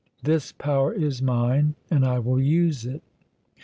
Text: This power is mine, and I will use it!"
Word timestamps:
This 0.23 0.51
power 0.51 0.91
is 0.91 1.21
mine, 1.21 1.75
and 1.91 2.03
I 2.03 2.17
will 2.17 2.41
use 2.41 2.87
it!" 2.87 3.03